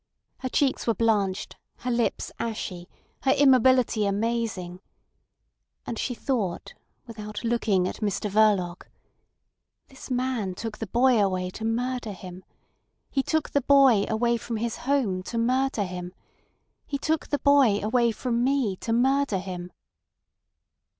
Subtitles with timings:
[0.39, 2.89] Her cheeks were blanched, her lips ashy,
[3.21, 4.81] her immobility amazing.
[5.85, 6.73] And she thought
[7.05, 8.87] without looking at Mr Verloc:
[9.89, 12.43] "This man took the boy away to murder him.
[13.11, 16.15] He took the boy away from his home to murder him.
[16.87, 19.71] He took the boy away from me to murder him!"